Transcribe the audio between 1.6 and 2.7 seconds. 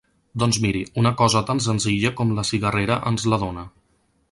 senzilla com la